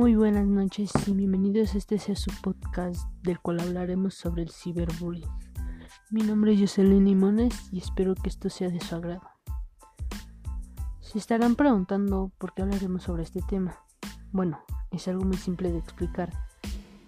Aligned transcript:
Muy 0.00 0.14
buenas 0.14 0.46
noches 0.46 0.90
y 1.06 1.12
bienvenidos 1.12 1.74
a 1.74 1.76
este 1.76 1.98
sea 1.98 2.16
su 2.16 2.30
podcast 2.40 3.06
del 3.22 3.38
cual 3.38 3.60
hablaremos 3.60 4.14
sobre 4.14 4.42
el 4.42 4.50
ciberbullying. 4.50 5.28
Mi 6.08 6.22
nombre 6.22 6.54
es 6.54 6.60
Jocelyn 6.60 7.04
Limones 7.04 7.70
y 7.70 7.80
espero 7.80 8.14
que 8.14 8.30
esto 8.30 8.48
sea 8.48 8.70
de 8.70 8.80
su 8.80 8.94
agrado. 8.94 9.28
Se 11.00 11.18
estarán 11.18 11.54
preguntando 11.54 12.32
por 12.38 12.54
qué 12.54 12.62
hablaremos 12.62 13.02
sobre 13.02 13.24
este 13.24 13.42
tema. 13.42 13.78
Bueno, 14.32 14.60
es 14.90 15.06
algo 15.06 15.22
muy 15.26 15.36
simple 15.36 15.70
de 15.70 15.80
explicar. 15.80 16.32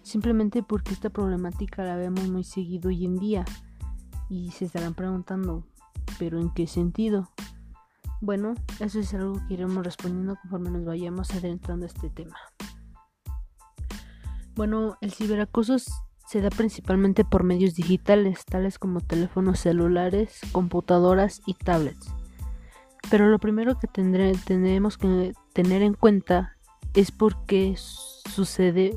Simplemente 0.03 0.63
porque 0.63 0.93
esta 0.93 1.09
problemática 1.09 1.85
la 1.85 1.97
vemos 1.97 2.29
muy 2.29 2.45
seguido 2.45 2.91
hoy 2.91 3.07
en 3.07 3.17
día 3.17 3.47
y 4.29 4.51
se 4.51 4.67
estarán 4.67 4.93
preguntando, 4.93 5.65
¿pero 6.19 6.39
en 6.39 6.51
qué 6.51 6.67
sentido? 6.67 7.31
Bueno, 8.21 8.55
eso 8.81 9.01
es 9.01 9.15
algo 9.15 9.41
que 9.49 9.55
iremos 9.55 9.83
respondiendo 9.83 10.37
conforme 10.43 10.69
nos 10.69 10.85
vayamos 10.85 11.31
adentrando 11.31 11.87
a 11.87 11.89
este 11.89 12.11
tema. 12.11 12.37
Bueno, 14.63 14.97
el 15.01 15.11
ciberacoso 15.11 15.75
se 16.29 16.41
da 16.41 16.49
principalmente 16.49 17.25
por 17.25 17.43
medios 17.43 17.75
digitales, 17.75 18.45
tales 18.45 18.79
como 18.79 19.01
teléfonos 19.01 19.59
celulares, 19.59 20.39
computadoras 20.53 21.43
y 21.47 21.55
tablets. 21.55 22.15
Pero 23.11 23.27
lo 23.27 23.41
primero 23.41 23.77
que 23.81 23.89
tendré, 23.89 24.31
tenemos 24.47 24.99
que 24.99 25.33
tener 25.53 25.83
en 25.83 25.95
cuenta 25.95 26.57
es 26.95 27.11
por 27.11 27.45
qué 27.45 27.75
sucede 27.77 28.97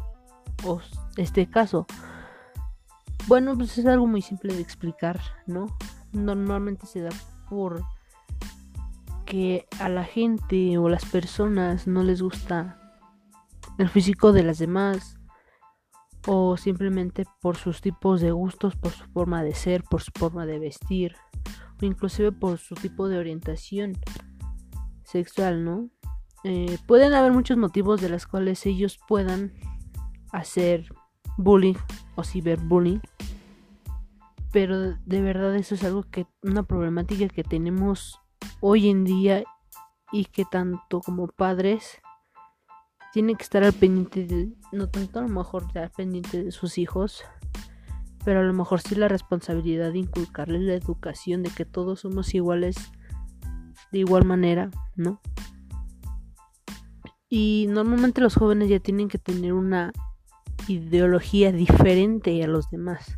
este 1.18 1.50
caso. 1.50 1.88
Bueno, 3.26 3.56
pues 3.56 3.76
es 3.80 3.88
algo 3.88 4.06
muy 4.06 4.22
simple 4.22 4.54
de 4.54 4.62
explicar, 4.62 5.20
¿no? 5.48 5.76
Normalmente 6.12 6.86
se 6.86 7.02
da 7.02 7.10
por 7.50 7.82
que 9.26 9.66
a 9.80 9.90
la 9.90 10.04
gente 10.04 10.78
o 10.78 10.90
las 10.90 11.06
personas 11.06 11.88
no 11.88 12.04
les 12.04 12.22
gusta 12.22 12.78
el 13.80 13.90
físico 13.90 14.32
de 14.32 14.44
las 14.44 14.60
demás 14.60 15.18
o 16.28 16.58
simplemente 16.58 17.26
por 17.42 17.58
sus 17.58 17.82
tipos 17.82 18.22
de 18.22 18.32
gustos, 18.32 18.76
por 18.76 18.92
su 18.92 19.06
forma 19.06 19.44
de 19.44 19.54
ser, 19.54 19.84
por 19.84 20.02
su 20.02 20.12
forma 20.16 20.46
de 20.46 20.60
vestir 20.60 21.16
o 21.82 21.86
inclusive 21.86 22.32
por 22.32 22.58
su 22.58 22.76
tipo 22.76 23.08
de 23.08 23.18
orientación 23.18 23.94
sexual, 25.04 25.64
¿no? 25.64 25.90
Eh, 26.44 26.78
pueden 26.88 27.14
haber 27.14 27.32
muchos 27.32 27.58
motivos 27.58 28.02
de 28.02 28.10
los 28.10 28.28
cuales 28.28 28.66
ellos 28.66 29.00
puedan 29.08 29.54
hacer 30.32 30.88
bullying 31.38 31.76
o 32.16 32.24
ciberbullying 32.24 33.02
pero 34.56 34.94
de 35.06 35.22
verdad 35.22 35.54
eso 35.58 35.76
es 35.76 35.84
algo 35.84 36.04
que 36.04 36.28
una 36.42 36.64
problemática 36.64 37.28
que 37.28 37.44
tenemos 37.44 38.22
hoy 38.62 38.90
en 38.90 39.04
día 39.04 39.44
y 40.14 40.24
que 40.24 40.46
tanto 40.46 41.02
como 41.02 41.28
padres 41.28 42.00
tienen 43.16 43.38
que 43.38 43.44
estar 43.44 43.64
al 43.64 43.72
pendiente 43.72 44.26
de, 44.26 44.50
no 44.74 44.90
tanto 44.90 45.20
a 45.20 45.22
lo 45.22 45.30
mejor 45.30 45.64
estar 45.64 45.90
pendiente 45.90 46.44
de 46.44 46.52
sus 46.52 46.78
hijos, 46.78 47.24
pero 48.26 48.42
a 48.42 48.44
lo 48.44 48.52
mejor 48.52 48.82
sí 48.82 48.94
la 48.94 49.08
responsabilidad 49.08 49.94
de 49.94 50.00
inculcarles 50.00 50.64
la 50.64 50.74
educación 50.74 51.42
de 51.42 51.50
que 51.50 51.64
todos 51.64 52.02
somos 52.02 52.36
iguales 52.36 52.76
de 53.94 54.00
igual 54.00 54.26
manera, 54.26 54.70
¿no? 54.98 55.22
Y 57.30 57.68
normalmente 57.70 58.20
los 58.20 58.36
jóvenes 58.36 58.68
ya 58.68 58.82
tienen 58.82 59.08
que 59.08 59.18
tener 59.18 59.54
una 59.54 59.94
ideología 60.68 61.54
diferente 61.54 62.44
a 62.44 62.48
los 62.48 62.70
demás. 62.70 63.16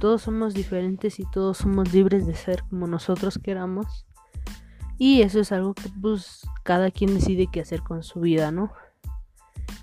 Todos 0.00 0.22
somos 0.22 0.54
diferentes 0.54 1.20
y 1.20 1.26
todos 1.30 1.58
somos 1.58 1.92
libres 1.92 2.26
de 2.26 2.34
ser 2.34 2.64
como 2.70 2.86
nosotros 2.86 3.38
queramos. 3.38 4.06
Y 4.96 5.20
eso 5.20 5.40
es 5.40 5.52
algo 5.52 5.74
que 5.74 5.90
pues 6.00 6.40
cada 6.62 6.90
quien 6.90 7.12
decide 7.12 7.48
qué 7.52 7.60
hacer 7.60 7.82
con 7.82 8.02
su 8.02 8.20
vida, 8.20 8.50
¿no? 8.50 8.72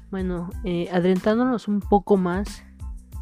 Bueno, 0.09 0.49
eh, 0.63 0.89
adentrándonos 0.91 1.67
un 1.67 1.81
poco 1.81 2.15
más, 2.17 2.63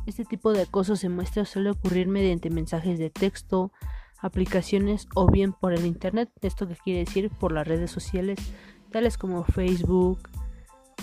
este 0.05 0.23
tipo 0.23 0.53
de 0.53 0.63
acoso 0.63 0.95
se 0.95 1.09
muestra 1.09 1.45
suele 1.45 1.71
ocurrir 1.71 2.07
mediante 2.07 2.49
mensajes 2.49 2.99
de 2.99 3.09
texto, 3.09 3.71
aplicaciones 4.19 5.07
o 5.15 5.27
bien 5.27 5.53
por 5.53 5.73
el 5.73 5.85
internet. 5.85 6.29
Esto 6.41 6.67
que 6.67 6.75
quiere 6.75 6.99
decir 7.05 7.31
por 7.31 7.51
las 7.51 7.67
redes 7.67 7.89
sociales, 7.89 8.39
tales 8.91 9.17
como 9.17 9.43
Facebook, 9.43 10.29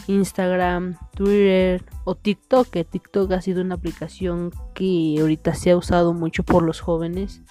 Instagram, 0.07 0.97
Twitter 1.15 1.85
o 2.05 2.15
TikTok, 2.15 2.69
que 2.69 2.85
TikTok 2.85 3.33
ha 3.33 3.43
sido 3.43 3.63
una 3.63 3.75
aplicación 3.75 4.53
que 4.75 5.17
ahorita 5.21 5.55
se 5.55 5.73
ha 5.73 5.77
usado 5.77 6.15
mucho 6.15 6.45
por 6.45 6.63
los 6.63 6.81
jóvenes 6.81 7.43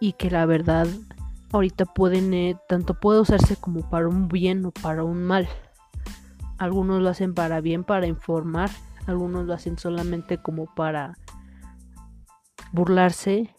y 0.00 0.12
que 0.12 0.30
la 0.30 0.46
verdad 0.46 0.86
ahorita 1.52 1.86
pueden, 1.86 2.32
eh, 2.34 2.56
tanto 2.68 2.94
puede 2.94 3.20
usarse 3.20 3.56
como 3.56 3.88
para 3.88 4.08
un 4.08 4.28
bien 4.28 4.64
o 4.64 4.70
para 4.70 5.02
un 5.02 5.24
mal. 5.24 5.48
Algunos 6.58 7.00
lo 7.00 7.08
hacen 7.08 7.34
para 7.34 7.60
bien, 7.60 7.84
para 7.84 8.06
informar, 8.06 8.70
algunos 9.06 9.46
lo 9.46 9.54
hacen 9.54 9.78
solamente 9.78 10.38
como 10.38 10.66
para 10.74 11.16
burlarse 12.72 13.54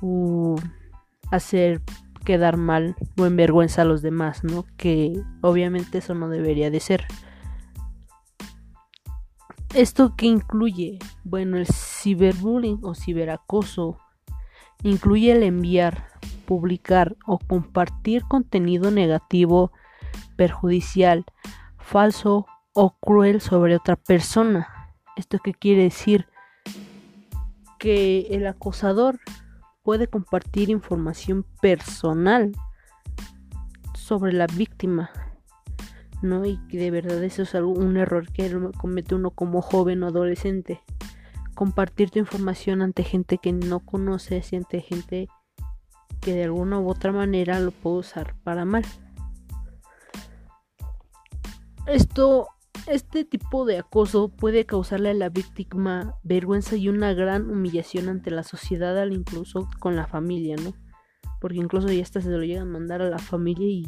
o 0.00 0.56
hacer 1.30 1.82
quedar 2.24 2.56
mal 2.56 2.96
o 3.16 3.26
en 3.26 3.36
vergüenza 3.36 3.82
a 3.82 3.86
los 3.86 4.02
demás, 4.02 4.44
¿no? 4.44 4.66
Que 4.76 5.20
obviamente 5.40 5.98
eso 5.98 6.14
no 6.14 6.28
debería 6.28 6.70
de 6.70 6.80
ser. 6.80 7.06
¿Esto 9.74 10.14
que 10.16 10.26
incluye? 10.26 10.98
Bueno, 11.24 11.56
el 11.56 11.66
ciberbullying 11.66 12.80
o 12.82 12.94
ciberacoso 12.94 13.98
incluye 14.82 15.32
el 15.32 15.42
enviar, 15.42 16.08
publicar 16.46 17.16
o 17.26 17.38
compartir 17.38 18.22
contenido 18.24 18.90
negativo, 18.90 19.72
perjudicial, 20.36 21.24
falso 21.86 22.46
o 22.74 22.96
cruel 22.98 23.40
sobre 23.40 23.76
otra 23.76 23.96
persona. 23.96 24.92
¿Esto 25.16 25.38
qué 25.38 25.54
quiere 25.54 25.84
decir? 25.84 26.26
Que 27.78 28.26
el 28.32 28.46
acosador 28.46 29.20
puede 29.82 30.08
compartir 30.08 30.68
información 30.68 31.46
personal 31.62 32.52
sobre 33.94 34.32
la 34.32 34.48
víctima, 34.48 35.10
¿no? 36.22 36.44
Y 36.44 36.58
que 36.66 36.76
de 36.76 36.90
verdad 36.90 37.22
eso 37.22 37.42
es 37.42 37.54
algo, 37.54 37.70
un 37.70 37.96
error 37.96 38.30
que 38.32 38.52
comete 38.76 39.14
uno 39.14 39.30
como 39.30 39.62
joven 39.62 40.02
o 40.02 40.08
adolescente. 40.08 40.82
Compartir 41.54 42.10
tu 42.10 42.18
información 42.18 42.82
ante 42.82 43.04
gente 43.04 43.38
que 43.38 43.52
no 43.52 43.80
conoces 43.80 44.52
y 44.52 44.56
ante 44.56 44.80
gente 44.80 45.28
que 46.20 46.34
de 46.34 46.44
alguna 46.44 46.80
u 46.80 46.90
otra 46.90 47.12
manera 47.12 47.60
lo 47.60 47.70
puede 47.70 47.98
usar 47.98 48.34
para 48.42 48.64
mal. 48.64 48.84
Esto, 51.86 52.48
este 52.88 53.24
tipo 53.24 53.64
de 53.64 53.78
acoso 53.78 54.28
puede 54.28 54.66
causarle 54.66 55.10
a 55.10 55.14
la 55.14 55.28
víctima 55.28 56.16
vergüenza 56.24 56.76
y 56.76 56.88
una 56.88 57.14
gran 57.14 57.48
humillación 57.48 58.08
ante 58.08 58.32
la 58.32 58.42
sociedad, 58.42 58.98
al 58.98 59.12
incluso 59.12 59.68
con 59.78 59.94
la 59.94 60.08
familia, 60.08 60.56
¿no? 60.56 60.74
Porque 61.40 61.58
incluso 61.58 61.88
ya 61.92 62.02
hasta 62.02 62.20
se 62.20 62.30
lo 62.30 62.42
llegan 62.42 62.68
a 62.68 62.72
mandar 62.72 63.02
a 63.02 63.08
la 63.08 63.18
familia 63.18 63.68
y 63.68 63.86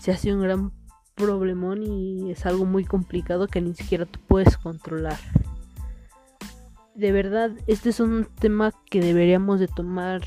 se 0.00 0.12
hace 0.12 0.32
un 0.32 0.40
gran 0.40 0.72
problemón 1.16 1.82
y 1.82 2.30
es 2.30 2.46
algo 2.46 2.64
muy 2.64 2.84
complicado 2.84 3.48
que 3.48 3.60
ni 3.60 3.74
siquiera 3.74 4.06
tú 4.06 4.20
puedes 4.28 4.56
controlar. 4.56 5.18
De 6.94 7.10
verdad, 7.10 7.50
este 7.66 7.88
es 7.88 7.98
un 7.98 8.28
tema 8.38 8.72
que 8.88 9.00
deberíamos 9.00 9.58
de 9.58 9.66
tomar 9.66 10.22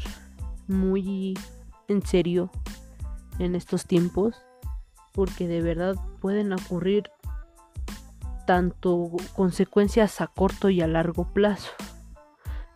muy 0.68 1.38
en 1.88 2.06
serio 2.06 2.52
en 3.40 3.56
estos 3.56 3.86
tiempos 3.86 4.36
porque 5.20 5.50
de 5.50 5.62
verdad 5.62 5.98
pueden 6.22 6.54
ocurrir 6.54 7.12
tanto 8.48 9.12
consecuencias 9.36 10.22
a 10.22 10.28
corto 10.28 10.70
y 10.70 10.80
a 10.80 10.88
largo 10.88 11.34
plazo. 11.34 11.72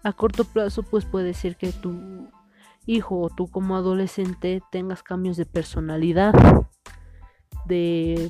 A 0.03 0.11
corto 0.11 0.43
plazo 0.43 0.83
pues 0.83 1.05
puede 1.05 1.33
ser 1.35 1.55
que 1.55 1.71
tu 1.71 2.29
hijo 2.85 3.17
o 3.21 3.29
tú 3.29 3.47
como 3.47 3.77
adolescente 3.77 4.61
tengas 4.73 5.03
cambios 5.03 5.37
de 5.37 5.45
personalidad, 5.45 6.33
de 7.65 8.29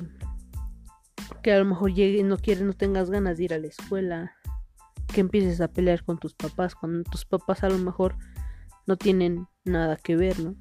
que 1.42 1.52
a 1.52 1.58
lo 1.58 1.64
mejor 1.64 1.92
llegue, 1.92 2.22
no 2.22 2.36
quieres, 2.36 2.62
no 2.62 2.74
tengas 2.74 3.10
ganas 3.10 3.38
de 3.38 3.44
ir 3.46 3.52
a 3.52 3.58
la 3.58 3.66
escuela, 3.66 4.36
que 5.12 5.22
empieces 5.22 5.60
a 5.60 5.66
pelear 5.66 6.04
con 6.04 6.18
tus 6.18 6.34
papás, 6.34 6.76
cuando 6.76 7.02
tus 7.02 7.24
papás 7.24 7.64
a 7.64 7.68
lo 7.68 7.78
mejor 7.78 8.14
no 8.86 8.96
tienen 8.96 9.48
nada 9.64 9.96
que 9.96 10.14
ver, 10.14 10.38
¿no? 10.38 10.54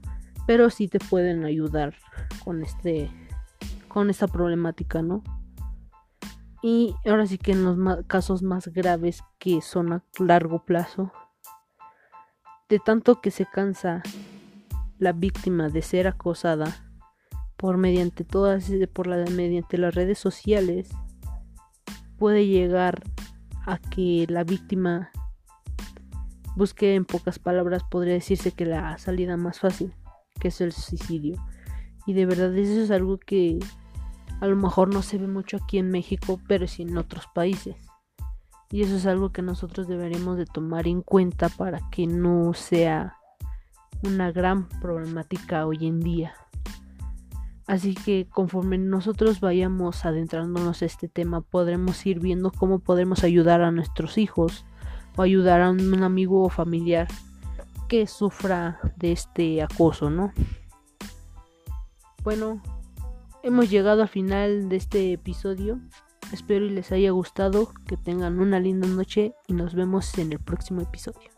Pero 0.47 0.71
sí 0.71 0.87
te 0.87 0.97
pueden 0.97 1.45
ayudar 1.45 1.93
con 2.43 2.63
este 2.63 3.11
con 3.93 4.09
esta 4.09 4.27
problemática, 4.27 5.03
¿no? 5.03 5.23
Y 6.63 6.95
ahora 7.05 7.27
sí 7.27 7.37
que 7.37 7.51
en 7.51 7.63
los 7.63 8.05
casos 8.07 8.41
más 8.41 8.69
graves 8.69 9.21
que 9.37 9.61
son 9.61 9.93
a 9.93 10.03
largo 10.17 10.65
plazo, 10.65 11.11
de 12.69 12.79
tanto 12.79 13.21
que 13.21 13.29
se 13.29 13.45
cansa 13.45 14.01
la 14.97 15.11
víctima 15.11 15.69
de 15.69 15.83
ser 15.83 16.07
acosada 16.07 16.75
por 17.55 17.77
mediante 17.77 18.23
todas 18.23 18.71
por 18.93 19.05
la 19.05 19.29
mediante 19.29 19.77
las 19.77 19.93
redes 19.93 20.17
sociales 20.17 20.89
puede 22.17 22.47
llegar 22.47 23.03
a 23.65 23.77
que 23.77 24.25
la 24.27 24.43
víctima 24.43 25.11
busque 26.55 26.95
en 26.95 27.05
pocas 27.05 27.37
palabras 27.37 27.83
podría 27.83 28.13
decirse 28.13 28.51
que 28.51 28.65
la 28.65 28.97
salida 28.97 29.37
más 29.37 29.59
fácil 29.59 29.93
que 30.39 30.47
es 30.47 30.61
el 30.61 30.71
suicidio 30.71 31.35
y 32.05 32.13
de 32.13 32.25
verdad 32.25 32.55
eso 32.57 32.81
es 32.81 32.91
algo 32.91 33.17
que 33.17 33.59
A 34.43 34.47
lo 34.47 34.57
mejor 34.57 34.93
no 34.93 35.01
se 35.03 35.17
ve 35.17 35.25
mucho 35.25 35.55
aquí 35.55 35.77
en 35.77 35.89
México, 35.89 36.37
pero 36.49 36.67
sí 36.67 36.81
en 36.81 36.97
otros 36.97 37.27
países. 37.33 37.77
Y 38.71 38.81
eso 38.81 38.97
es 38.97 39.05
algo 39.05 39.31
que 39.31 39.41
nosotros 39.41 39.87
deberíamos 39.87 40.35
de 40.35 40.45
tomar 40.45 40.85
en 40.85 41.01
cuenta 41.01 41.47
para 41.47 41.79
que 41.91 42.07
no 42.07 42.53
sea 42.53 43.15
una 44.03 44.33
gran 44.33 44.67
problemática 44.81 45.65
hoy 45.65 45.87
en 45.87 46.01
día. 46.01 46.33
Así 47.67 47.95
que 47.95 48.27
conforme 48.29 48.77
nosotros 48.77 49.39
vayamos 49.39 50.03
adentrándonos 50.03 50.81
a 50.81 50.87
este 50.87 51.07
tema, 51.07 51.39
podremos 51.39 52.05
ir 52.05 52.19
viendo 52.19 52.51
cómo 52.51 52.79
podemos 52.79 53.23
ayudar 53.23 53.61
a 53.61 53.71
nuestros 53.71 54.17
hijos 54.17 54.65
o 55.15 55.21
ayudar 55.21 55.61
a 55.61 55.69
un 55.69 56.03
amigo 56.03 56.43
o 56.43 56.49
familiar 56.49 57.07
que 57.87 58.07
sufra 58.07 58.81
de 58.97 59.13
este 59.13 59.63
acoso, 59.63 60.09
¿no? 60.09 60.33
Bueno, 62.25 62.61
hemos 63.43 63.69
llegado 63.69 64.01
al 64.01 64.07
final 64.07 64.69
de 64.69 64.77
este 64.77 65.13
episodio. 65.13 65.79
Espero 66.31 66.65
y 66.65 66.69
les 66.69 66.91
haya 66.91 67.11
gustado, 67.11 67.71
que 67.85 67.97
tengan 67.97 68.39
una 68.39 68.59
linda 68.59 68.87
noche 68.87 69.35
y 69.47 69.53
nos 69.53 69.75
vemos 69.75 70.17
en 70.17 70.31
el 70.31 70.39
próximo 70.39 70.81
episodio. 70.81 71.29